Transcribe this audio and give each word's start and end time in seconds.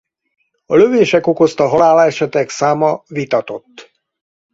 A 0.65 0.75
lövések 0.75 1.27
okozta 1.27 1.67
halálesetek 1.67 2.49
száma 2.49 3.03
vitatott. 3.07 3.91